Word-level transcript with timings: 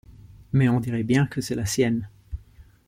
Mais 0.51 0.67
on 0.67 0.79
dirait 0.79 1.03
bien 1.03 1.27
que 1.27 1.41
c’est 1.41 1.53
la 1.53 1.67
sienne. 1.67 2.09